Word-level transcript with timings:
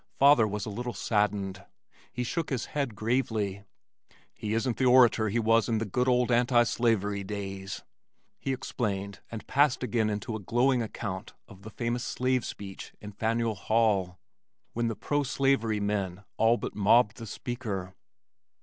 Father 0.17 0.47
was 0.47 0.65
a 0.65 0.71
little 0.71 0.95
saddened. 0.95 1.63
He 2.11 2.23
shook 2.23 2.49
his 2.49 2.65
head 2.73 2.95
gravely. 2.95 3.65
"He 4.33 4.55
isn't 4.55 4.77
the 4.77 4.85
orator 4.85 5.29
he 5.29 5.37
was 5.37 5.69
in 5.69 5.77
the 5.77 5.85
good 5.85 6.07
old 6.07 6.31
anti 6.31 6.63
slavery 6.63 7.23
days," 7.23 7.83
he 8.39 8.51
explained 8.51 9.19
and 9.29 9.45
passed 9.45 9.83
again 9.83 10.09
into 10.09 10.35
a 10.35 10.39
glowing 10.39 10.81
account 10.81 11.35
of 11.47 11.61
the 11.61 11.69
famous 11.69 12.03
"slave 12.03 12.43
speech" 12.43 12.95
in 12.99 13.11
Faneuil 13.11 13.53
Hall 13.53 14.17
when 14.73 14.87
the 14.87 14.95
pro 14.95 15.21
slavery 15.21 15.79
men 15.79 16.23
all 16.35 16.57
but 16.57 16.73
mobbed 16.73 17.17
the 17.17 17.27
speaker. 17.27 17.93